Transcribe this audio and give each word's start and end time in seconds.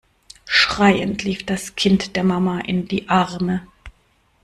Schreiend 0.47 1.23
lief 1.25 1.45
das 1.45 1.75
Kind 1.75 2.15
der 2.15 2.23
Mama 2.23 2.61
in 2.61 2.87
die 2.87 3.07
Arme. 3.07 3.67